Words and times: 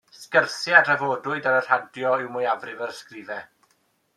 Sgyrsiau 0.19 0.77
a 0.77 0.79
draddodwyd 0.87 1.49
ar 1.51 1.57
y 1.57 1.61
radio 1.67 2.15
yw 2.23 2.33
mwyafrif 2.37 2.83
yr 2.87 2.95
ysgrifau. 2.95 3.47